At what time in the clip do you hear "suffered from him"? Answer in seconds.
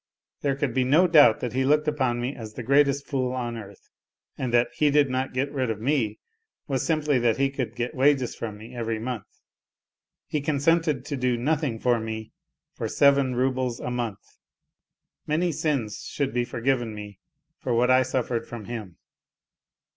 18.01-18.97